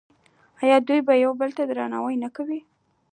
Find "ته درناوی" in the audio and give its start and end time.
1.57-2.15